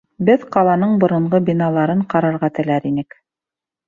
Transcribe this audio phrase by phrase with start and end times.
[0.27, 3.19] Беҙ ҡаланың боронғо биналарын ҡарарға теләр инек.